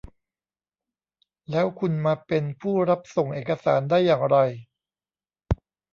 [1.51, 4.37] แล้วคุณมาเป็นผู้รับส่งเอกสารได้อย่างไร